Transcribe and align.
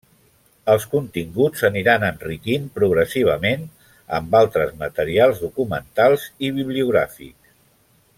Els 0.75 0.85
continguts 0.93 1.59
s'aniran 1.63 2.05
enriquint 2.07 2.65
progressivament 2.79 3.67
amb 4.21 4.33
altres 4.43 4.73
materials 4.81 5.43
documentals 5.45 6.25
i 6.49 6.51
bibliogràfics. 6.57 7.53